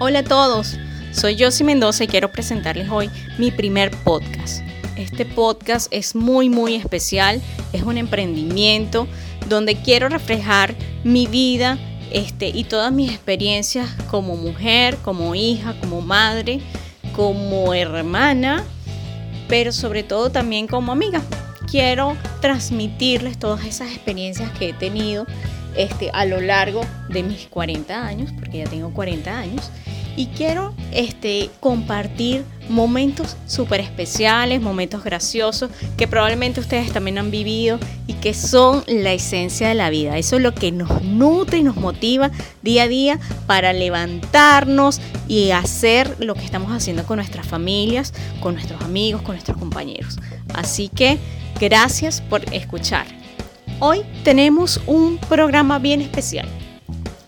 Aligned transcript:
Hola 0.00 0.20
a 0.20 0.24
todos, 0.24 0.78
soy 1.10 1.36
Josie 1.36 1.66
Mendoza 1.66 2.04
y 2.04 2.06
quiero 2.06 2.30
presentarles 2.30 2.88
hoy 2.88 3.10
mi 3.36 3.50
primer 3.50 3.90
podcast. 3.90 4.62
Este 4.94 5.26
podcast 5.26 5.88
es 5.90 6.14
muy 6.14 6.48
muy 6.48 6.76
especial, 6.76 7.42
es 7.72 7.82
un 7.82 7.98
emprendimiento 7.98 9.08
donde 9.48 9.74
quiero 9.74 10.08
reflejar 10.08 10.76
mi 11.02 11.26
vida 11.26 11.78
este, 12.12 12.46
y 12.46 12.62
todas 12.62 12.92
mis 12.92 13.10
experiencias 13.10 13.88
como 14.08 14.36
mujer, 14.36 14.96
como 14.98 15.34
hija, 15.34 15.74
como 15.80 16.00
madre, 16.00 16.60
como 17.16 17.74
hermana, 17.74 18.62
pero 19.48 19.72
sobre 19.72 20.04
todo 20.04 20.30
también 20.30 20.68
como 20.68 20.92
amiga. 20.92 21.22
Quiero 21.68 22.16
transmitirles 22.40 23.36
todas 23.36 23.64
esas 23.64 23.90
experiencias 23.90 24.52
que 24.52 24.68
he 24.68 24.72
tenido 24.74 25.26
este, 25.78 26.10
a 26.12 26.26
lo 26.26 26.40
largo 26.40 26.82
de 27.08 27.22
mis 27.22 27.46
40 27.46 28.06
años, 28.06 28.30
porque 28.38 28.58
ya 28.58 28.64
tengo 28.64 28.92
40 28.92 29.38
años, 29.38 29.70
y 30.16 30.26
quiero 30.26 30.74
este, 30.90 31.48
compartir 31.60 32.44
momentos 32.68 33.36
súper 33.46 33.80
especiales, 33.80 34.60
momentos 34.60 35.04
graciosos 35.04 35.70
que 35.96 36.08
probablemente 36.08 36.58
ustedes 36.58 36.92
también 36.92 37.18
han 37.18 37.30
vivido 37.30 37.78
y 38.08 38.14
que 38.14 38.34
son 38.34 38.82
la 38.88 39.12
esencia 39.12 39.68
de 39.68 39.76
la 39.76 39.90
vida. 39.90 40.18
Eso 40.18 40.34
es 40.34 40.42
lo 40.42 40.52
que 40.52 40.72
nos 40.72 41.02
nutre 41.04 41.58
y 41.58 41.62
nos 41.62 41.76
motiva 41.76 42.32
día 42.62 42.82
a 42.82 42.88
día 42.88 43.20
para 43.46 43.72
levantarnos 43.72 45.00
y 45.28 45.52
hacer 45.52 46.16
lo 46.18 46.34
que 46.34 46.44
estamos 46.44 46.72
haciendo 46.72 47.04
con 47.04 47.18
nuestras 47.18 47.46
familias, 47.46 48.12
con 48.40 48.54
nuestros 48.54 48.82
amigos, 48.82 49.22
con 49.22 49.36
nuestros 49.36 49.56
compañeros. 49.56 50.18
Así 50.52 50.88
que 50.88 51.18
gracias 51.60 52.22
por 52.22 52.42
escuchar. 52.52 53.17
Hoy 53.80 54.02
tenemos 54.24 54.80
un 54.88 55.18
programa 55.18 55.78
bien 55.78 56.00
especial. 56.00 56.48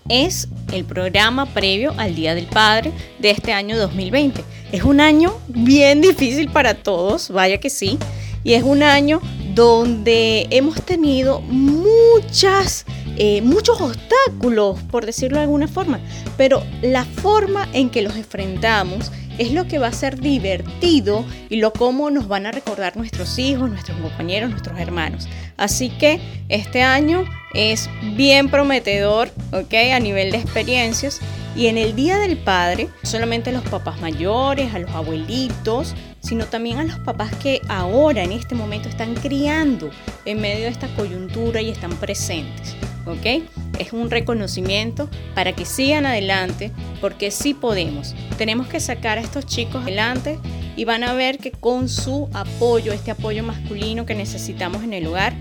Es 0.08 0.48
el 0.72 0.84
programa 0.84 1.46
previo 1.46 1.94
al 1.96 2.16
Día 2.16 2.34
del 2.34 2.46
Padre 2.46 2.92
de 3.20 3.30
este 3.30 3.52
año 3.52 3.78
2020. 3.78 4.42
Es 4.72 4.82
un 4.82 5.00
año 5.00 5.32
bien 5.46 6.00
difícil 6.00 6.50
para 6.50 6.74
todos, 6.74 7.30
vaya 7.30 7.60
que 7.60 7.70
sí, 7.70 7.98
y 8.42 8.54
es 8.54 8.64
un 8.64 8.82
año 8.82 9.20
donde 9.54 10.48
hemos 10.50 10.82
tenido 10.82 11.40
muchas, 11.42 12.84
eh, 13.16 13.42
muchos 13.42 13.80
obstáculos, 13.80 14.80
por 14.90 15.06
decirlo 15.06 15.36
de 15.36 15.44
alguna 15.44 15.68
forma, 15.68 16.00
pero 16.36 16.64
la 16.82 17.04
forma 17.04 17.68
en 17.72 17.90
que 17.90 18.02
los 18.02 18.16
enfrentamos 18.16 19.12
es 19.40 19.52
lo 19.52 19.66
que 19.66 19.78
va 19.78 19.86
a 19.86 19.92
ser 19.92 20.20
divertido 20.20 21.24
y 21.48 21.56
lo 21.56 21.72
cómo 21.72 22.10
nos 22.10 22.28
van 22.28 22.44
a 22.44 22.52
recordar 22.52 22.98
nuestros 22.98 23.38
hijos, 23.38 23.70
nuestros 23.70 23.98
compañeros, 23.98 24.50
nuestros 24.50 24.78
hermanos. 24.78 25.30
Así 25.56 25.88
que 25.88 26.20
este 26.50 26.82
año 26.82 27.24
es 27.54 27.88
bien 28.16 28.50
prometedor, 28.50 29.30
¿ok? 29.52 29.72
A 29.94 29.98
nivel 29.98 30.30
de 30.30 30.36
experiencias. 30.36 31.20
Y 31.56 31.68
en 31.68 31.78
el 31.78 31.96
Día 31.96 32.18
del 32.18 32.36
Padre, 32.36 32.90
no 33.02 33.08
solamente 33.08 33.48
a 33.48 33.54
los 33.54 33.64
papás 33.64 33.98
mayores, 34.02 34.74
a 34.74 34.78
los 34.78 34.90
abuelitos, 34.90 35.94
sino 36.20 36.44
también 36.44 36.76
a 36.76 36.84
los 36.84 36.98
papás 36.98 37.34
que 37.36 37.62
ahora 37.66 38.22
en 38.22 38.32
este 38.32 38.54
momento 38.54 38.90
están 38.90 39.14
criando 39.14 39.90
en 40.26 40.38
medio 40.38 40.64
de 40.64 40.68
esta 40.68 40.94
coyuntura 40.96 41.62
y 41.62 41.70
están 41.70 41.96
presentes. 41.96 42.76
¿ok? 43.06 43.42
Es 43.80 43.94
un 43.94 44.10
reconocimiento 44.10 45.08
para 45.34 45.54
que 45.54 45.64
sigan 45.64 46.04
adelante, 46.04 46.70
porque 47.00 47.30
sí 47.30 47.54
podemos. 47.54 48.14
Tenemos 48.36 48.66
que 48.66 48.78
sacar 48.78 49.16
a 49.16 49.22
estos 49.22 49.46
chicos 49.46 49.84
adelante 49.84 50.38
y 50.76 50.84
van 50.84 51.02
a 51.02 51.14
ver 51.14 51.38
que 51.38 51.50
con 51.50 51.88
su 51.88 52.28
apoyo, 52.34 52.92
este 52.92 53.10
apoyo 53.10 53.42
masculino 53.42 54.04
que 54.04 54.14
necesitamos 54.14 54.84
en 54.84 54.92
el 54.92 55.06
hogar, 55.06 55.32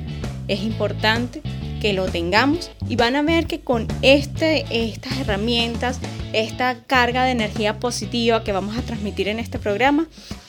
es 0.47 0.61
importante 0.61 1.41
que 1.81 1.91
lo 1.91 2.05
tengamos 2.05 2.71
y 2.87 2.95
van 2.95 3.17
a 3.17 3.23
ver 3.23 3.45
que 3.45 3.59
con 3.59 3.87
este, 4.01 4.65
estas 4.69 5.17
herramientas, 5.19 5.99
esta 6.31 6.77
carga 6.87 7.25
de 7.25 7.31
energía 7.31 7.77
positiva 7.77 8.45
que 8.45 8.53
vamos 8.53 8.77
a 8.77 8.81
transmitir 8.83 9.27
en 9.27 9.39
este 9.39 9.59
programa, 9.59 10.07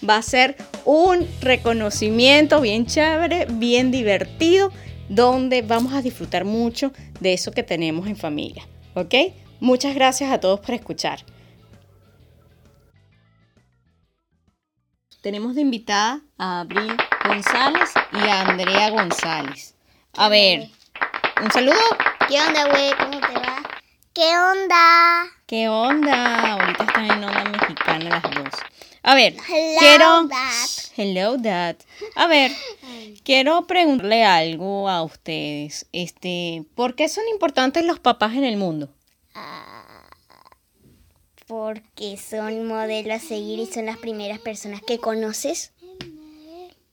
va 0.08 0.16
a 0.16 0.22
ser 0.22 0.56
un 0.84 1.26
reconocimiento 1.40 2.60
bien 2.60 2.86
chévere, 2.86 3.46
bien 3.50 3.90
divertido 3.90 4.70
donde 5.10 5.62
vamos 5.62 5.92
a 5.92 6.02
disfrutar 6.02 6.44
mucho 6.44 6.92
de 7.18 7.32
eso 7.32 7.50
que 7.50 7.64
tenemos 7.64 8.06
en 8.06 8.16
familia. 8.16 8.66
¿Ok? 8.94 9.14
Muchas 9.58 9.94
gracias 9.94 10.30
a 10.32 10.38
todos 10.38 10.60
por 10.60 10.74
escuchar. 10.74 11.24
Tenemos 15.20 15.54
de 15.54 15.60
invitada 15.62 16.22
a 16.38 16.60
Abril 16.60 16.96
González 17.26 17.90
y 18.12 18.18
a 18.18 18.40
Andrea 18.48 18.90
González. 18.90 19.74
A 20.14 20.28
ver, 20.28 20.70
un 21.42 21.50
saludo. 21.50 21.76
¿Qué 22.28 22.40
onda, 22.40 22.70
güey? 22.70 22.92
¿Cómo 22.96 23.20
te 23.20 23.34
va? 23.34 23.62
¿Qué 24.14 24.38
onda? 24.38 25.39
¿Qué 25.50 25.68
onda? 25.68 26.52
Ahorita 26.52 26.84
están 26.84 27.06
en 27.06 27.24
onda 27.24 27.44
mexicana 27.46 28.08
las 28.08 28.22
dos. 28.22 28.54
A 29.02 29.16
ver, 29.16 29.34
Hello, 29.48 29.80
quiero. 29.80 30.24
Dad. 30.28 30.68
Hello, 30.96 31.36
Dad. 31.38 31.76
A 32.14 32.28
ver, 32.28 32.52
quiero 33.24 33.66
preguntarle 33.66 34.22
algo 34.22 34.88
a 34.88 35.02
ustedes. 35.02 35.88
Este, 35.90 36.64
¿por 36.76 36.94
qué 36.94 37.08
son 37.08 37.24
importantes 37.32 37.84
los 37.84 37.98
papás 37.98 38.34
en 38.34 38.44
el 38.44 38.58
mundo? 38.58 38.90
Porque 41.48 42.16
son 42.16 42.68
modelos 42.68 43.16
a 43.16 43.18
seguir 43.18 43.58
y 43.58 43.66
son 43.66 43.86
las 43.86 43.98
primeras 43.98 44.38
personas 44.38 44.82
que 44.82 44.98
conoces. 44.98 45.72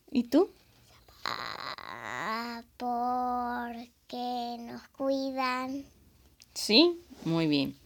¿Y 0.09 0.23
tú? 0.23 0.49
Ah, 1.25 2.63
porque 2.77 4.57
nos 4.61 4.81
cuidan. 4.87 5.85
Sí, 6.55 6.99
muy 7.23 7.45
bien. 7.45 7.77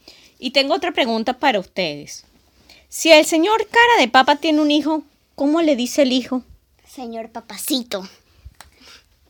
Y 0.43 0.51
tengo 0.51 0.73
otra 0.73 0.91
pregunta 0.91 1.33
para 1.37 1.59
ustedes. 1.59 2.25
Si 2.89 3.11
el 3.11 3.25
señor 3.25 3.67
cara 3.67 4.01
de 4.01 4.07
papa 4.07 4.37
tiene 4.37 4.59
un 4.59 4.71
hijo, 4.71 5.03
¿cómo 5.35 5.61
le 5.61 5.75
dice 5.75 6.01
el 6.01 6.11
hijo? 6.11 6.41
Señor 6.83 7.29
papacito. 7.29 8.09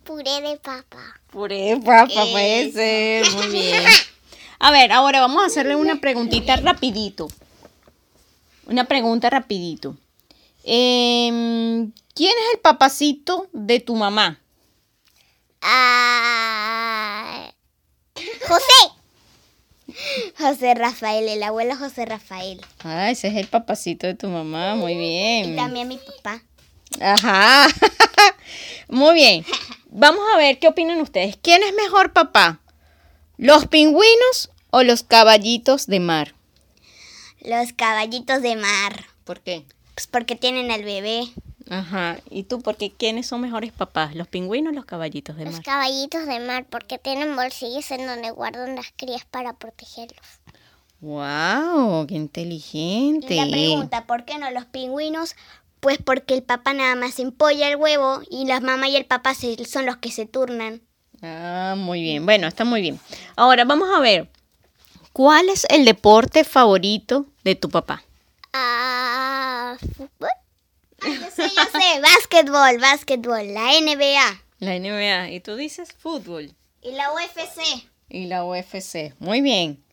Puré 0.05 0.39
de 0.39 0.55
papa. 0.55 1.19
Puré 1.29 1.75
de 1.75 1.77
papa, 1.81 2.25
puede 2.31 2.71
ser. 2.71 3.29
Muy 3.33 3.47
bien. 3.47 3.83
A 4.59 4.71
ver, 4.71 4.93
ahora 4.93 5.19
vamos 5.19 5.43
a 5.43 5.47
hacerle 5.47 5.75
una 5.75 5.99
preguntita 5.99 6.55
rapidito. 6.55 7.27
Una 8.67 8.85
pregunta 8.85 9.29
rapidito. 9.29 9.97
Em, 10.63 11.91
¿Quién 12.15 12.31
es 12.31 12.53
el 12.53 12.59
papacito 12.61 13.47
de 13.51 13.81
tu 13.81 13.95
mamá? 13.95 14.39
Ah, 15.61 17.51
José. 18.47 19.00
José 20.41 20.73
Rafael, 20.73 21.27
el 21.27 21.43
abuelo 21.43 21.75
José 21.77 22.05
Rafael. 22.05 22.59
Ah, 22.83 23.09
ese 23.11 23.27
es 23.29 23.35
el 23.35 23.47
papacito 23.47 24.07
de 24.07 24.15
tu 24.15 24.27
mamá. 24.27 24.75
Muy 24.75 24.93
Y 24.93 24.97
bien. 24.97 25.55
también 25.55 25.87
mi 25.87 25.97
papá. 25.97 26.41
Ajá. 26.99 27.67
Muy 28.89 29.13
bien. 29.13 29.45
Vamos 29.89 30.21
a 30.33 30.37
ver 30.37 30.59
qué 30.59 30.67
opinan 30.67 30.99
ustedes. 31.01 31.37
¿Quién 31.41 31.61
es 31.63 31.73
mejor 31.75 32.11
papá? 32.13 32.59
¿Los 33.37 33.67
pingüinos 33.67 34.51
o 34.71 34.83
los 34.83 35.03
caballitos 35.03 35.87
de 35.87 35.99
mar? 35.99 36.33
Los 37.41 37.73
caballitos 37.73 38.41
de 38.41 38.55
mar. 38.55 39.05
¿Por 39.23 39.39
qué? 39.41 39.63
Pues 39.95 40.07
porque 40.07 40.35
tienen 40.35 40.71
al 40.71 40.83
bebé. 40.83 41.23
Ajá. 41.71 42.17
¿Y 42.29 42.43
tú 42.43 42.61
por 42.61 42.75
qué? 42.75 42.91
¿Quiénes 42.91 43.27
son 43.27 43.39
mejores 43.39 43.71
papás? 43.71 44.13
¿Los 44.13 44.27
pingüinos 44.27 44.73
o 44.73 44.75
los 44.75 44.83
caballitos 44.83 45.37
de 45.37 45.45
Los 45.45 45.53
mar? 45.53 45.63
caballitos 45.63 46.25
de 46.27 46.39
mar 46.41 46.65
porque 46.69 46.97
tienen 46.97 47.33
bolsillos 47.37 47.89
en 47.91 48.05
donde 48.07 48.29
guardan 48.31 48.75
las 48.75 48.91
crías 48.97 49.23
para 49.23 49.53
protegerlos. 49.53 50.19
¡Wow! 50.99 52.05
¡Qué 52.07 52.15
Y 52.15 52.17
inteligente! 52.17 53.35
la 53.35 53.47
pregunta, 53.47 54.05
¿por 54.05 54.25
qué 54.25 54.37
no 54.37 54.51
los 54.51 54.65
pingüinos? 54.65 55.35
Pues 55.79 55.97
porque 55.97 56.33
el 56.33 56.43
papá 56.43 56.73
nada 56.73 56.95
más 56.95 57.17
empolla 57.19 57.69
el 57.69 57.77
huevo 57.77 58.19
y 58.29 58.45
la 58.45 58.59
mamá 58.59 58.89
y 58.89 58.97
el 58.97 59.05
papá 59.05 59.33
se- 59.33 59.63
son 59.65 59.85
los 59.85 59.97
que 59.97 60.11
se 60.11 60.25
turnan. 60.25 60.81
Ah, 61.23 61.75
muy 61.77 62.01
bien. 62.01 62.25
Bueno, 62.25 62.47
está 62.47 62.65
muy 62.65 62.81
bien. 62.81 62.99
Ahora 63.37 63.63
vamos 63.63 63.89
a 63.95 63.99
ver. 64.01 64.29
¿Cuál 65.13 65.49
es 65.49 65.65
el 65.69 65.85
deporte 65.85 66.43
favorito 66.43 67.25
de 67.43 67.55
tu 67.55 67.69
papá? 67.69 68.03
Ah, 68.53 69.75
¿fútbol? 69.95 70.29
Yo 71.03 71.31
sé, 71.35 71.43
yo 71.55 71.63
sé, 71.79 72.01
básquetbol, 72.01 72.77
básquetbol, 72.79 73.53
la 73.53 73.71
NBA 73.79 74.41
La 74.59 74.77
NBA. 74.79 75.31
¿Y 75.31 75.39
tú 75.39 75.55
dices 75.55 75.89
fútbol? 75.97 76.53
y 76.83 76.91
la 76.93 77.11
UFC. 77.13 77.61
Y 78.09 78.25
la 78.25 78.43
UFC. 78.43 79.13
Muy 79.19 79.41
bien. 79.41 79.83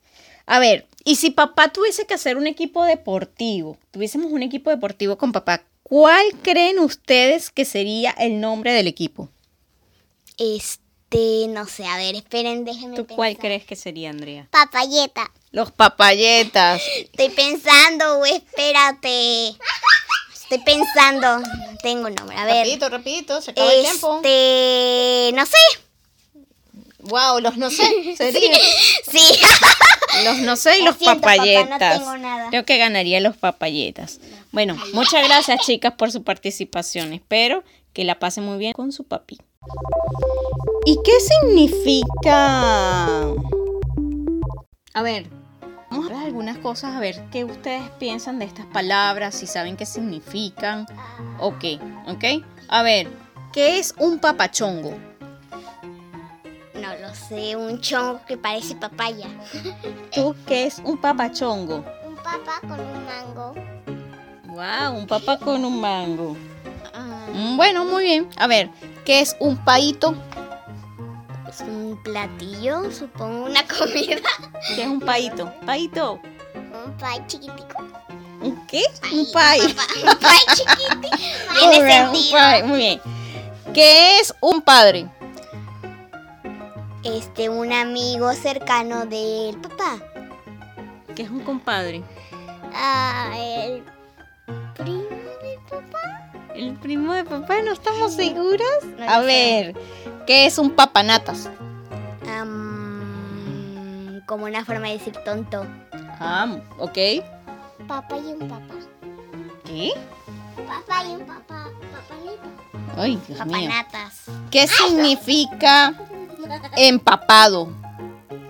A 0.46 0.58
ver, 0.58 0.86
y 1.04 1.16
si 1.16 1.30
papá 1.30 1.68
tuviese 1.72 2.06
que 2.06 2.14
hacer 2.14 2.36
un 2.38 2.46
equipo 2.46 2.84
deportivo, 2.84 3.76
tuviésemos 3.90 4.32
un 4.32 4.42
equipo 4.42 4.70
deportivo 4.70 5.18
con 5.18 5.30
papá, 5.32 5.62
¿cuál 5.82 6.24
creen 6.42 6.78
ustedes 6.78 7.50
que 7.50 7.66
sería 7.66 8.12
el 8.12 8.40
nombre 8.40 8.72
del 8.72 8.86
equipo? 8.86 9.28
Este, 10.38 11.46
no 11.48 11.66
sé, 11.66 11.84
a 11.84 11.96
ver, 11.98 12.14
esperen, 12.14 12.64
déjenme 12.64 12.96
¿Tú 12.96 13.02
pensar. 13.02 13.16
cuál 13.16 13.36
crees 13.36 13.64
que 13.64 13.76
sería, 13.76 14.08
Andrea? 14.10 14.48
Papayeta. 14.50 15.30
Los 15.50 15.72
papayetas. 15.72 16.80
Estoy 16.96 17.28
pensando, 17.30 18.24
espérate. 18.24 19.54
Estoy 20.50 20.58
pensando. 20.64 21.40
Tengo 21.82 22.08
un 22.08 22.14
nombre, 22.14 22.36
a 22.36 22.44
ver. 22.44 22.56
Rapidito, 22.56 22.88
rapidito, 22.88 23.40
se 23.42 23.50
acaba 23.50 23.72
el 23.72 23.82
tiempo. 23.82 24.16
Este, 24.16 25.30
no 25.34 25.46
sé. 25.46 25.56
Wow, 27.00 27.40
los 27.40 27.56
no 27.56 27.70
sé, 27.70 27.84
sería. 28.16 28.58
Sí. 29.10 29.22
Los 30.24 30.38
no 30.38 30.56
sé 30.56 30.78
y 30.78 30.82
Lo 30.82 30.90
los 30.90 30.98
siento, 30.98 31.20
papá, 31.20 31.36
no 31.36 31.42
papayetas. 31.42 31.98
tengo 31.98 32.16
nada. 32.16 32.48
Creo 32.50 32.64
que 32.64 32.78
ganaría 32.78 33.20
los 33.20 33.36
papayetas. 33.36 34.20
Bueno, 34.50 34.76
muchas 34.94 35.26
gracias 35.26 35.60
chicas 35.64 35.94
por 35.94 36.10
su 36.10 36.24
participación. 36.24 37.12
Espero 37.12 37.62
que 37.92 38.04
la 38.04 38.18
pasen 38.18 38.44
muy 38.44 38.58
bien 38.58 38.72
con 38.72 38.90
su 38.92 39.04
papi. 39.04 39.38
¿Y 40.86 40.96
qué 41.04 41.12
significa? 41.20 43.16
A 44.94 45.02
ver, 45.02 45.26
vamos 45.90 46.06
a 46.10 46.14
ver 46.14 46.22
algunas 46.26 46.58
cosas, 46.58 46.94
a 46.94 47.00
ver 47.00 47.22
qué 47.30 47.44
ustedes 47.44 47.88
piensan 47.98 48.38
de 48.38 48.44
estas 48.44 48.66
palabras, 48.66 49.34
si 49.34 49.46
saben 49.46 49.76
qué 49.76 49.86
significan 49.86 50.86
o 51.38 51.58
qué, 51.58 51.78
¿ok? 52.06 52.44
A 52.68 52.82
ver, 52.82 53.08
¿qué 53.52 53.78
es 53.78 53.94
un 53.98 54.18
papachongo? 54.18 54.96
No 56.74 56.94
lo 57.00 57.14
sé, 57.14 57.56
un 57.56 57.80
chongo 57.80 58.20
que 58.26 58.36
parece 58.36 58.76
papaya. 58.76 59.26
¿Tú 60.14 60.34
qué 60.46 60.66
es 60.66 60.80
un 60.84 60.98
papachongo? 61.00 61.84
Un 62.06 62.14
papá 62.16 62.60
con 62.60 62.78
un 62.80 63.04
mango. 63.04 63.54
Wow, 64.46 64.96
un 64.98 65.06
papá 65.06 65.38
con 65.38 65.64
un 65.64 65.80
mango. 65.80 66.36
Ah, 66.94 67.26
Mm, 67.34 67.56
Bueno, 67.56 67.84
muy 67.84 68.04
bien. 68.04 68.28
A 68.36 68.46
ver, 68.46 68.70
¿qué 69.04 69.20
es 69.20 69.36
un 69.40 69.56
paito? 69.58 70.14
Es 71.48 71.60
un 71.60 71.98
platillo, 72.02 72.90
supongo, 72.90 73.46
una 73.46 73.66
comida. 73.66 74.20
¿Qué 74.74 74.82
es 74.82 74.86
un 74.88 75.00
paito? 75.00 75.52
Paito. 75.64 76.20
Un 76.54 76.96
pay 76.98 77.20
chiquitico. 77.26 77.84
¿Un 78.40 78.66
qué? 78.66 78.82
Un 79.12 79.30
pay. 79.32 79.60
Papá, 79.72 79.86
un 80.12 80.18
pay 80.18 80.38
chiquitico. 80.54 81.16
Tiene 81.58 81.84
bien, 81.84 82.08
un 82.08 82.14
sentido. 82.14 82.38
pay, 82.38 82.62
Muy 82.64 82.78
bien. 82.78 83.00
¿Qué 83.74 84.18
es 84.20 84.34
un 84.40 84.62
padre? 84.62 85.08
Este, 87.04 87.48
un 87.48 87.72
amigo 87.72 88.32
cercano 88.34 89.06
del 89.06 89.56
papá. 89.58 89.98
¿Qué 91.14 91.22
es 91.22 91.30
un 91.30 91.40
compadre? 91.40 92.02
Ah, 92.74 93.32
el 93.36 93.82
primo 94.74 95.00
del 95.42 95.58
papá. 95.68 96.30
¿El 96.54 96.74
primo 96.74 97.12
de 97.14 97.24
papá? 97.24 97.62
¿No 97.62 97.72
estamos 97.72 98.14
seguros? 98.14 98.60
No 98.98 99.08
A 99.08 99.16
lo 99.20 99.22
sé. 99.22 99.26
ver, 99.26 99.74
¿qué 100.28 100.44
es 100.44 100.58
un 100.58 100.70
papanatas? 100.72 101.48
Como 104.26 104.44
una 104.44 104.62
forma 104.62 104.88
de 104.88 104.98
decir 104.98 105.16
tonto. 105.24 105.64
Ah, 106.20 106.58
ok. 106.76 106.98
Papá 107.88 108.18
y 108.18 108.34
un 108.34 108.46
papá. 108.46 108.74
¿Qué? 109.64 109.92
Papá 110.54 111.04
y 111.06 111.14
un 111.14 111.26
papá. 111.26 111.64
Papalito. 111.90 112.98
Ay, 112.98 113.18
Dios 113.26 113.46
mío. 113.46 113.70
Papanatas. 113.70 114.24
¿Qué 114.50 114.66
significa 114.68 115.94
empapado? 116.76 117.72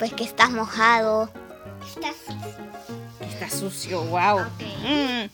Pues 0.01 0.13
que 0.15 0.25
estás 0.25 0.51
mojado. 0.51 1.31
Estás 1.87 2.17
Está 3.21 3.49
sucio, 3.49 4.03
wow. 4.07 4.41
Mm, 4.41 5.31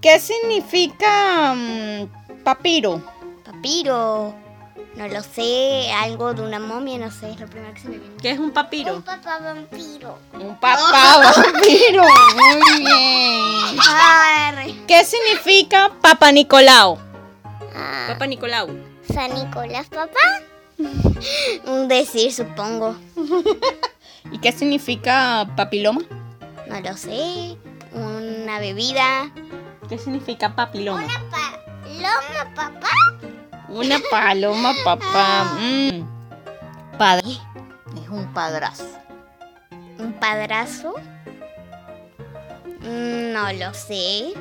¿Qué 0.00 0.18
significa 0.18 1.52
mm, 1.54 2.42
papiro? 2.42 3.02
papiro. 3.44 4.41
No 4.96 5.08
lo 5.08 5.22
sé, 5.22 5.90
algo 5.92 6.34
de 6.34 6.42
una 6.42 6.58
momia, 6.58 6.98
no 6.98 7.10
sé, 7.10 7.30
es 7.30 7.40
lo 7.40 7.46
primero 7.46 7.72
que 7.72 7.80
se 7.80 7.88
me 7.88 7.98
viene. 7.98 8.16
¿Qué 8.20 8.30
es 8.32 8.38
un 8.38 8.52
papiro? 8.52 9.00
papá 9.00 9.38
vampiro. 9.38 10.18
Un 10.34 10.54
papá 10.60 11.32
vampiro. 11.34 12.04
Muy 12.34 12.78
bien. 12.78 13.78
Arre. 13.88 14.74
¿Qué 14.86 15.02
significa 15.04 15.90
Papa 16.02 16.30
Nicolau? 16.30 16.98
Ah, 17.74 18.04
Papa 18.08 18.26
Nicolau. 18.26 18.68
San 19.12 19.34
Nicolás, 19.34 19.86
papá. 19.88 20.20
Un 21.66 21.88
decir, 21.88 22.32
supongo. 22.32 22.96
¿Y 24.30 24.38
qué 24.38 24.52
significa 24.52 25.48
papiloma? 25.56 26.02
No 26.68 26.80
lo 26.80 26.96
sé. 26.96 27.56
Una 27.92 28.58
bebida. 28.60 29.30
¿Qué 29.88 29.96
significa 29.98 30.54
papiloma? 30.54 31.06
paloma, 31.30 32.54
papá. 32.54 32.88
Una 33.72 33.98
paloma, 34.10 34.74
papá. 34.84 35.44
Mm. 35.58 36.02
Padre. 36.98 37.30
Es 38.02 38.08
un 38.08 38.32
padrazo. 38.34 38.86
¿Un 39.98 40.12
padrazo? 40.14 40.94
Mm, 42.80 43.32
No 43.32 43.52
lo 43.52 43.72
sé. 43.74 44.34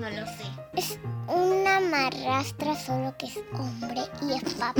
No 0.00 0.08
lo 0.10 0.26
sé. 0.26 0.44
Es 0.74 0.98
una 1.26 1.80
marrastra, 1.80 2.76
solo 2.76 3.14
que 3.18 3.26
es 3.26 3.38
hombre 3.54 4.02
y 4.22 4.32
es 4.34 4.54
papá. 4.54 4.74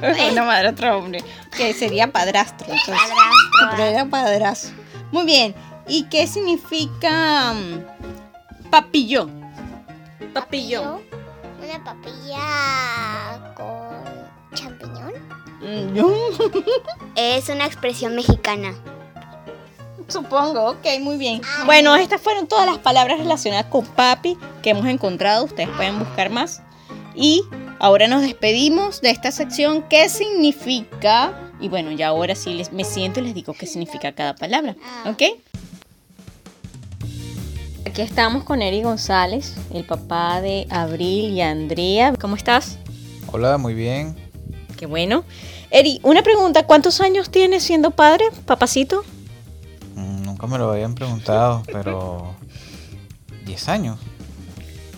Una 0.30 0.44
madre, 0.44 0.68
otro 0.68 0.98
hombre. 0.98 1.24
Que 1.56 1.72
sería 1.74 2.12
padrastro. 2.12 2.66
entonces. 2.68 2.94
Padrastro. 2.94 3.70
Pero 3.72 3.82
era 3.84 4.04
padrazo. 4.04 4.68
Muy 5.10 5.24
bien. 5.24 5.54
¿Y 5.88 6.04
qué 6.04 6.26
significa 6.26 7.52
mm, 7.54 8.70
papillón? 8.70 9.44
Papillón. 10.34 11.00
Papilla 11.86 13.54
con 13.54 14.56
champiñón. 14.56 15.12
Mm, 15.60 15.98
Es 17.14 17.48
una 17.48 17.64
expresión 17.64 18.16
mexicana. 18.16 18.74
Supongo, 20.08 20.70
ok, 20.70 20.84
muy 21.00 21.16
bien. 21.16 21.40
Bueno, 21.64 21.94
estas 21.94 22.20
fueron 22.20 22.48
todas 22.48 22.66
las 22.66 22.78
palabras 22.78 23.20
relacionadas 23.20 23.66
con 23.66 23.86
papi 23.86 24.36
que 24.62 24.70
hemos 24.70 24.86
encontrado. 24.86 25.44
Ustedes 25.44 25.68
pueden 25.76 26.00
buscar 26.00 26.28
más. 26.28 26.60
Y 27.14 27.44
ahora 27.78 28.08
nos 28.08 28.22
despedimos 28.22 29.00
de 29.00 29.10
esta 29.10 29.30
sección. 29.30 29.82
¿Qué 29.88 30.08
significa? 30.08 31.40
Y 31.60 31.68
bueno, 31.68 31.92
ya 31.92 32.08
ahora 32.08 32.34
sí 32.34 32.52
les, 32.54 32.72
me 32.72 32.82
siento 32.82 33.20
y 33.20 33.24
les 33.24 33.34
digo 33.34 33.54
qué 33.54 33.66
significa 33.66 34.12
cada 34.12 34.34
palabra. 34.34 34.74
¿Ok? 35.06 35.22
Aquí 37.86 38.02
estamos 38.02 38.42
con 38.42 38.62
Eri 38.62 38.82
González, 38.82 39.54
el 39.72 39.84
papá 39.84 40.40
de 40.40 40.66
Abril 40.70 41.30
y 41.32 41.40
Andrea. 41.40 42.12
¿Cómo 42.20 42.34
estás? 42.34 42.78
Hola, 43.30 43.58
muy 43.58 43.74
bien. 43.74 44.16
Qué 44.76 44.86
bueno. 44.86 45.22
Eri, 45.70 46.00
una 46.02 46.22
pregunta. 46.22 46.66
¿Cuántos 46.66 47.00
años 47.00 47.30
tienes 47.30 47.62
siendo 47.62 47.92
padre, 47.92 48.24
papacito? 48.44 49.04
Mm, 49.94 50.22
Nunca 50.24 50.48
me 50.48 50.58
lo 50.58 50.72
habían 50.72 50.96
preguntado, 50.96 51.62
pero 51.72 52.34
10 53.44 53.68
años. 53.68 54.00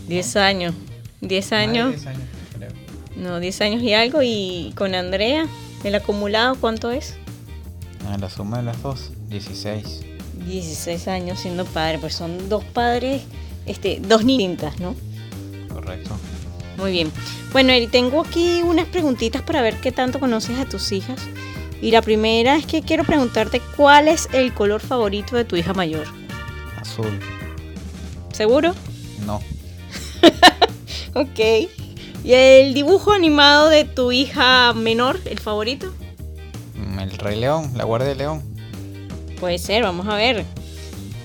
10 0.09 0.37
años. 0.37 0.75
10 1.21 1.53
años. 1.53 1.91
10 1.91 2.07
años, 2.07 2.29
creo. 2.57 2.71
No, 3.17 3.39
10 3.39 3.61
años 3.61 3.83
y 3.83 3.93
algo. 3.93 4.23
¿Y 4.23 4.73
con 4.77 4.95
Andrea? 4.95 5.47
¿El 5.85 5.95
acumulado 5.95 6.57
cuánto 6.59 6.91
es? 6.91 7.17
Ah, 8.09 8.17
la 8.19 8.31
suma 8.31 8.57
de 8.57 8.63
las 8.63 8.81
dos, 8.81 9.11
16. 9.29 10.07
16 10.49 11.09
años 11.09 11.41
siendo 11.41 11.65
padre. 11.65 11.99
Pues 11.99 12.15
son 12.15 12.49
dos 12.49 12.65
padres, 12.65 13.23
este, 13.67 14.01
dos 14.01 14.25
niñitas, 14.25 14.81
¿no? 14.81 14.95
Correcto. 15.73 16.17
Muy 16.77 16.93
bien. 16.93 17.13
Bueno, 17.53 17.73
Eri, 17.73 17.87
tengo 17.87 18.21
aquí 18.21 18.63
unas 18.63 18.87
preguntitas 18.87 19.43
para 19.43 19.63
ver 19.63 19.77
qué 19.77 19.93
tanto 19.93 20.21
conoces 20.21 20.59
a 20.59 20.65
tus 20.65 20.93
hijas. 20.93 21.21
Y 21.81 21.91
la 21.91 22.03
primera 22.03 22.57
es 22.57 22.67
que 22.67 22.83
quiero 22.83 23.05
preguntarte 23.05 23.61
cuál 23.77 24.09
es 24.09 24.29
el 24.33 24.53
color 24.53 24.81
favorito 24.81 25.37
de 25.37 25.45
tu 25.45 25.57
hija 25.57 25.75
mayor. 25.75 26.07
Azul. 26.81 27.21
¿Seguro? 28.33 28.75
No. 29.25 29.41
Ok. 31.15 31.69
¿Y 32.23 32.33
el 32.33 32.75
dibujo 32.75 33.13
animado 33.13 33.69
de 33.69 33.85
tu 33.85 34.13
hija 34.13 34.73
menor, 34.73 35.19
el 35.25 35.41
favorito? 35.41 35.93
Mm, 36.75 36.99
El 37.01 37.19
Rey 37.19 37.41
León, 37.41 37.73
la 37.75 37.85
Guardia 37.85 38.09
de 38.09 38.15
León. 38.15 38.43
Puede 39.41 39.59
ser, 39.59 39.83
vamos 39.83 40.07
a 40.09 40.17
ver. 40.17 40.45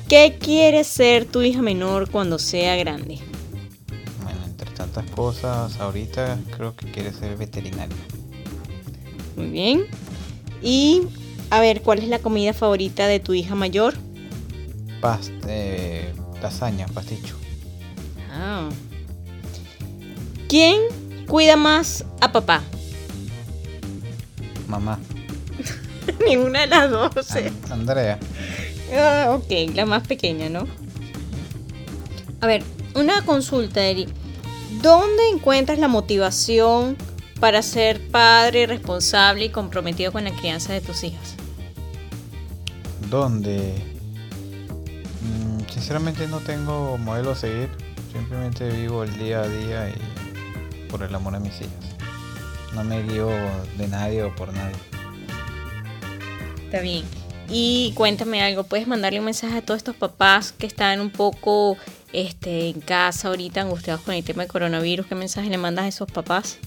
¿Qué 0.08 0.38
quiere 0.40 0.84
ser 0.84 1.26
tu 1.26 1.42
hija 1.42 1.62
menor 1.62 2.10
cuando 2.10 2.38
sea 2.38 2.76
grande? 2.76 3.20
Bueno, 4.22 4.40
entre 4.46 4.70
tantas 4.72 5.10
cosas, 5.12 5.80
ahorita 5.80 6.38
creo 6.56 6.76
que 6.76 6.92
quiere 6.92 7.12
ser 7.12 7.36
veterinario. 7.38 7.96
Muy 9.36 9.48
bien. 9.48 9.86
Y 10.62 11.02
a 11.50 11.60
ver, 11.60 11.82
¿cuál 11.82 12.00
es 12.00 12.08
la 12.08 12.20
comida 12.20 12.54
favorita 12.54 13.08
de 13.08 13.20
tu 13.20 13.34
hija 13.34 13.56
mayor? 13.56 13.96
Past 15.02 15.32
eh, 15.48 16.14
lasaña, 16.42 16.86
pasticho. 16.88 17.36
Ah. 18.32 18.70
¿Quién 20.48 20.82
cuida 21.28 21.56
más 21.56 22.06
a 22.22 22.32
papá? 22.32 22.62
Mamá. 24.68 25.00
Ninguna 26.28 26.62
de 26.62 26.68
las 26.68 26.90
dos. 26.90 27.32
An- 27.32 27.52
Andrea. 27.72 28.20
Ah, 28.96 29.28
ok, 29.32 29.74
la 29.76 29.86
más 29.86 30.08
pequeña, 30.08 30.50
¿no? 30.50 30.68
A 32.42 32.48
ver, 32.48 32.64
una 32.96 33.24
consulta, 33.26 33.84
Eri. 33.86 34.08
¿Dónde 34.82 35.30
encuentras 35.30 35.80
la 35.80 35.88
motivación 35.88 36.98
para 37.40 37.62
ser 37.62 38.08
padre 38.10 38.68
responsable 38.68 39.46
y 39.46 39.50
comprometido 39.50 40.12
con 40.12 40.24
la 40.24 40.32
crianza 40.32 40.74
de 40.74 40.82
tus 40.82 41.04
hijas? 41.04 41.36
¿Dónde? 43.10 43.74
Mm, 45.22 45.70
sinceramente 45.72 46.28
no 46.28 46.40
tengo 46.40 46.98
modelo 46.98 47.32
a 47.32 47.36
seguir. 47.36 47.70
Simplemente 48.12 48.70
vivo 48.70 49.04
el 49.04 49.18
día 49.18 49.42
a 49.42 49.48
día 49.48 49.90
y 49.90 50.88
por 50.90 51.04
el 51.04 51.14
amor 51.16 51.36
a 51.36 51.40
mis 51.40 51.56
hijas. 51.62 51.96
No 52.76 52.84
me 52.84 53.02
guío 53.04 53.30
de 53.78 53.88
nadie 53.88 54.24
o 54.24 54.36
por 54.36 54.54
nadie. 54.54 54.76
Está 56.74 56.82
bien. 56.82 57.06
Y 57.50 57.94
cuéntame 57.96 58.42
algo, 58.42 58.64
¿puedes 58.64 58.88
mandarle 58.88 59.20
un 59.20 59.26
mensaje 59.26 59.60
a 59.60 59.62
todos 59.62 59.78
estos 59.78 59.96
papás 59.96 60.52
que 60.52 60.66
están 60.66 61.02
un 61.02 61.12
poco 61.12 61.78
este, 62.14 62.70
en 62.70 62.82
casa 62.82 63.28
ahorita 63.28 63.62
angustiados 63.62 64.02
con 64.02 64.16
el 64.16 64.24
tema 64.24 64.42
de 64.42 64.50
coronavirus? 64.50 65.06
¿Qué 65.06 65.14
mensaje 65.14 65.52
le 65.52 65.60
mandas 65.60 65.86
a 65.86 65.88
esos 65.90 66.12
papás? 66.12 66.58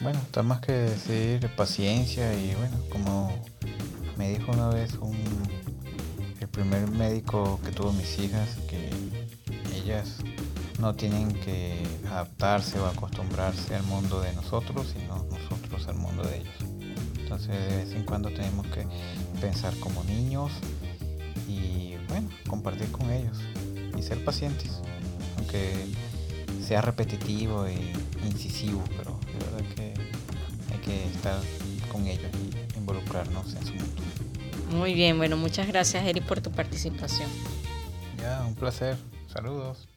Bueno, 0.00 0.18
está 0.18 0.42
más 0.42 0.60
que 0.62 0.72
decir 0.72 1.48
paciencia 1.54 2.34
y 2.34 2.56
bueno, 2.56 2.76
como 2.90 3.40
me 4.16 4.30
dijo 4.30 4.50
una 4.50 4.70
vez 4.70 4.94
un, 4.94 5.16
el 6.40 6.48
primer 6.48 6.90
médico 6.90 7.60
que 7.64 7.70
tuvo 7.70 7.92
mis 7.92 8.18
hijas, 8.18 8.56
que 8.68 8.90
ellas 9.76 10.16
no 10.80 10.96
tienen 10.96 11.32
que 11.34 11.80
adaptarse 12.08 12.80
o 12.80 12.86
acostumbrarse 12.86 13.76
al 13.76 13.84
mundo 13.84 14.20
de 14.20 14.32
nosotros, 14.32 14.92
sino 14.92 15.24
nosotros 15.30 15.86
al 15.86 15.98
mundo 15.98 16.24
de 16.24 16.38
ellos. 16.38 16.73
Entonces 17.24 17.48
de 17.48 17.76
vez 17.76 17.92
en 17.92 18.04
cuando 18.04 18.30
tenemos 18.30 18.66
que 18.66 18.86
pensar 19.40 19.74
como 19.80 20.04
niños 20.04 20.52
y 21.48 21.96
bueno, 22.08 22.28
compartir 22.46 22.90
con 22.92 23.10
ellos 23.10 23.38
y 23.98 24.02
ser 24.02 24.22
pacientes, 24.24 24.70
aunque 25.38 25.72
sea 26.62 26.82
repetitivo 26.82 27.66
e 27.66 27.74
incisivo, 28.26 28.84
pero 28.96 29.18
de 29.26 29.44
verdad 29.44 29.74
que 29.74 29.94
hay 30.72 30.78
que 30.80 31.04
estar 31.06 31.40
con 31.90 32.06
ellos 32.06 32.30
y 32.34 32.78
involucrarnos 32.78 33.54
en 33.54 33.66
su 33.66 33.72
mundo. 33.72 34.02
Muy 34.70 34.92
bien, 34.92 35.16
bueno, 35.16 35.38
muchas 35.38 35.66
gracias 35.66 36.04
Eri 36.04 36.20
por 36.20 36.40
tu 36.40 36.50
participación. 36.50 37.30
Ya, 38.18 38.44
un 38.46 38.54
placer. 38.54 38.96
Saludos. 39.32 39.88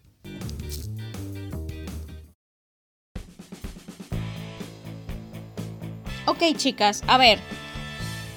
Ok, 6.37 6.55
chicas, 6.55 7.01
a 7.07 7.17
ver. 7.17 7.39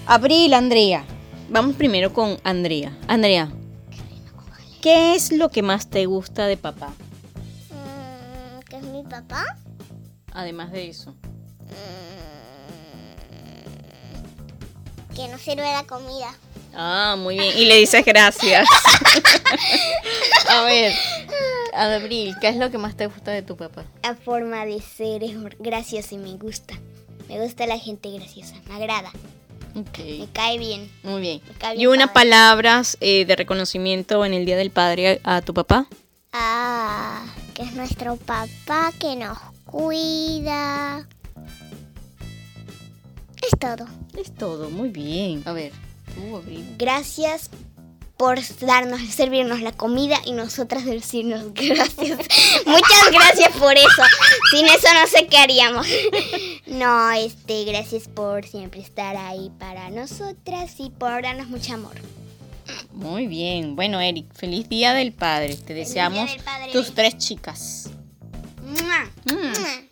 Abril, 0.06 0.54
Andrea. 0.54 1.04
Vamos 1.50 1.76
primero 1.76 2.14
con 2.14 2.40
Andrea. 2.44 2.96
Andrea, 3.08 3.52
¿qué 4.80 5.14
es 5.14 5.32
lo 5.32 5.50
que 5.50 5.60
más 5.60 5.90
te 5.90 6.06
gusta 6.06 6.46
de 6.46 6.56
papá? 6.56 6.94
Mm, 7.68 8.60
¿Que 8.60 8.76
es 8.76 8.82
mi 8.84 9.02
papá? 9.02 9.44
Además 10.32 10.72
de 10.72 10.88
eso. 10.88 11.10
Mm, 15.10 15.14
que 15.14 15.28
no 15.28 15.36
sirve 15.36 15.70
la 15.70 15.84
comida. 15.84 16.34
Ah, 16.74 17.16
muy 17.18 17.38
bien. 17.38 17.52
Y 17.58 17.66
le 17.66 17.76
dices 17.76 18.02
gracias. 18.02 18.66
a 20.48 20.62
ver, 20.62 20.94
Abril, 21.74 22.34
¿qué 22.40 22.48
es 22.48 22.56
lo 22.56 22.70
que 22.70 22.78
más 22.78 22.96
te 22.96 23.08
gusta 23.08 23.30
de 23.30 23.42
tu 23.42 23.58
papá? 23.58 23.84
La 24.02 24.14
forma 24.14 24.64
de 24.64 24.80
ser 24.80 25.22
es 25.22 25.34
graciosa 25.58 26.14
y 26.14 26.18
me 26.18 26.38
gusta. 26.38 26.78
Me 27.30 27.40
gusta 27.40 27.64
la 27.66 27.78
gente 27.78 28.10
graciosa, 28.10 28.56
me 28.68 28.74
agrada, 28.74 29.10
Ok. 29.76 29.98
me 30.18 30.26
cae 30.32 30.58
bien. 30.58 30.90
Muy 31.04 31.20
bien. 31.20 31.40
Me 31.46 31.54
cae 31.54 31.76
¿Y 31.78 31.86
unas 31.86 32.08
padre. 32.08 32.30
palabras 32.30 32.96
eh, 33.00 33.24
de 33.24 33.36
reconocimiento 33.36 34.24
en 34.24 34.34
el 34.34 34.44
Día 34.44 34.56
del 34.56 34.72
Padre 34.72 35.20
a, 35.22 35.36
a 35.36 35.40
tu 35.42 35.54
papá? 35.54 35.86
Ah, 36.32 37.24
que 37.54 37.62
es 37.62 37.72
nuestro 37.74 38.16
papá 38.16 38.90
que 38.98 39.14
nos 39.14 39.38
cuida. 39.64 41.06
Es 43.42 43.58
todo. 43.60 43.86
Es 44.18 44.34
todo, 44.34 44.68
muy 44.70 44.88
bien. 44.88 45.42
A 45.46 45.52
ver, 45.52 45.70
tú. 46.16 46.42
Gracias 46.76 47.48
por 48.20 48.38
darnos, 48.60 49.00
servirnos 49.00 49.62
la 49.62 49.72
comida 49.72 50.18
y 50.26 50.32
nosotras 50.32 50.84
decirnos 50.84 51.42
gracias. 51.54 52.18
Muchas 52.66 53.10
gracias 53.10 53.48
por 53.56 53.72
eso. 53.72 54.02
Sin 54.50 54.66
eso 54.66 54.88
no 54.92 55.06
sé 55.06 55.26
qué 55.26 55.38
haríamos. 55.38 55.86
No, 56.66 57.10
este, 57.12 57.64
gracias 57.64 58.08
por 58.08 58.46
siempre 58.46 58.82
estar 58.82 59.16
ahí 59.16 59.50
para 59.58 59.88
nosotras 59.88 60.74
y 60.80 60.90
por 60.90 61.22
darnos 61.22 61.48
mucho 61.48 61.72
amor. 61.72 61.94
Muy 62.92 63.26
bien. 63.26 63.74
Bueno, 63.74 63.98
Eric, 64.02 64.26
feliz 64.34 64.68
Día 64.68 64.92
del 64.92 65.14
Padre. 65.14 65.56
Te 65.56 65.72
deseamos 65.72 66.30
Padre, 66.44 66.72
tus 66.72 66.92
tres 66.94 67.16
chicas. 67.16 67.88
¡Mua! 68.62 69.10
Mm. 69.34 69.88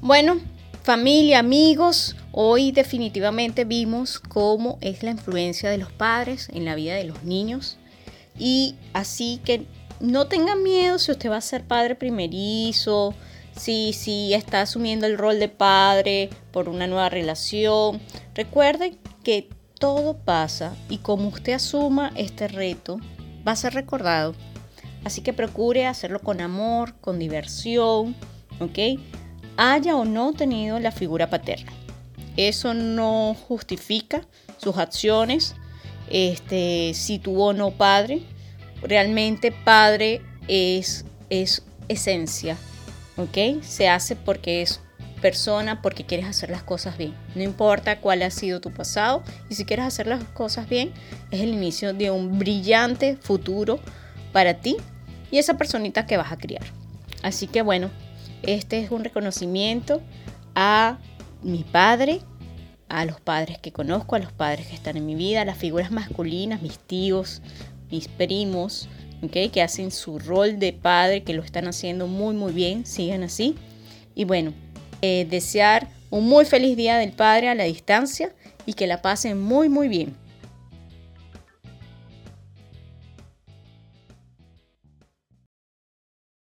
Bueno, 0.00 0.40
familia, 0.82 1.38
amigos, 1.38 2.16
hoy 2.32 2.72
definitivamente 2.72 3.64
vimos 3.64 4.18
cómo 4.18 4.78
es 4.80 5.02
la 5.02 5.10
influencia 5.10 5.70
de 5.70 5.78
los 5.78 5.92
padres 5.92 6.48
en 6.52 6.64
la 6.64 6.74
vida 6.74 6.94
de 6.94 7.04
los 7.04 7.22
niños. 7.24 7.78
Y 8.38 8.76
así 8.92 9.40
que 9.44 9.66
no 10.00 10.28
tengan 10.28 10.62
miedo 10.62 10.98
si 10.98 11.10
usted 11.10 11.30
va 11.30 11.38
a 11.38 11.40
ser 11.40 11.64
padre 11.64 11.94
primerizo, 11.94 13.14
si, 13.56 13.92
si 13.92 14.32
está 14.34 14.62
asumiendo 14.62 15.06
el 15.06 15.18
rol 15.18 15.38
de 15.38 15.48
padre 15.48 16.30
por 16.52 16.68
una 16.68 16.86
nueva 16.86 17.08
relación. 17.08 18.00
Recuerden 18.34 18.98
que 19.24 19.48
todo 19.78 20.16
pasa 20.16 20.74
y 20.88 20.98
como 20.98 21.28
usted 21.28 21.54
asuma 21.54 22.12
este 22.16 22.48
reto, 22.48 22.98
va 23.46 23.52
a 23.52 23.56
ser 23.56 23.74
recordado. 23.74 24.34
Así 25.04 25.22
que 25.22 25.32
procure 25.32 25.86
hacerlo 25.86 26.20
con 26.20 26.40
amor, 26.40 26.94
con 27.00 27.18
diversión, 27.18 28.14
¿ok? 28.60 29.00
Haya 29.56 29.96
o 29.96 30.04
no 30.04 30.32
tenido 30.32 30.78
la 30.80 30.92
figura 30.92 31.30
paterna. 31.30 31.72
Eso 32.38 32.72
no 32.72 33.34
justifica 33.34 34.22
sus 34.58 34.76
acciones, 34.78 35.56
este, 36.08 36.92
si 36.94 37.18
tuvo 37.18 37.46
o 37.46 37.52
no 37.52 37.72
padre. 37.72 38.22
Realmente 38.80 39.50
padre 39.50 40.22
es, 40.46 41.04
es 41.30 41.64
esencia, 41.88 42.56
¿ok? 43.16 43.60
Se 43.62 43.88
hace 43.88 44.14
porque 44.14 44.62
es 44.62 44.80
persona, 45.20 45.82
porque 45.82 46.06
quieres 46.06 46.26
hacer 46.26 46.50
las 46.50 46.62
cosas 46.62 46.96
bien. 46.96 47.12
No 47.34 47.42
importa 47.42 48.00
cuál 48.00 48.22
ha 48.22 48.30
sido 48.30 48.60
tu 48.60 48.70
pasado, 48.70 49.24
y 49.50 49.56
si 49.56 49.64
quieres 49.64 49.86
hacer 49.86 50.06
las 50.06 50.22
cosas 50.22 50.68
bien, 50.68 50.92
es 51.32 51.40
el 51.40 51.48
inicio 51.48 51.92
de 51.92 52.12
un 52.12 52.38
brillante 52.38 53.16
futuro 53.16 53.80
para 54.32 54.54
ti 54.54 54.76
y 55.32 55.38
esa 55.38 55.58
personita 55.58 56.06
que 56.06 56.16
vas 56.16 56.30
a 56.30 56.38
criar. 56.38 56.62
Así 57.24 57.48
que 57.48 57.62
bueno, 57.62 57.90
este 58.44 58.78
es 58.78 58.92
un 58.92 59.02
reconocimiento 59.02 60.00
a 60.54 60.98
mi 61.42 61.64
padre, 61.64 62.20
a 62.88 63.04
los 63.04 63.20
padres 63.20 63.58
que 63.58 63.72
conozco, 63.72 64.16
a 64.16 64.18
los 64.18 64.32
padres 64.32 64.66
que 64.66 64.74
están 64.74 64.96
en 64.96 65.06
mi 65.06 65.14
vida, 65.14 65.44
las 65.44 65.58
figuras 65.58 65.90
masculinas, 65.90 66.62
mis 66.62 66.78
tíos, 66.78 67.42
mis 67.90 68.08
primos, 68.08 68.88
¿ok? 69.22 69.50
que 69.52 69.62
hacen 69.62 69.90
su 69.90 70.18
rol 70.18 70.58
de 70.58 70.72
padre, 70.72 71.22
que 71.22 71.34
lo 71.34 71.42
están 71.42 71.68
haciendo 71.68 72.06
muy 72.06 72.34
muy 72.34 72.52
bien, 72.52 72.86
sigan 72.86 73.22
así. 73.22 73.54
Y 74.14 74.24
bueno, 74.24 74.52
eh, 75.02 75.26
desear 75.28 75.88
un 76.10 76.28
muy 76.28 76.44
feliz 76.44 76.76
día 76.76 76.96
del 76.96 77.12
padre 77.12 77.48
a 77.48 77.54
la 77.54 77.64
distancia 77.64 78.32
y 78.66 78.74
que 78.74 78.86
la 78.86 79.02
pasen 79.02 79.40
muy 79.40 79.68
muy 79.68 79.88
bien. 79.88 80.16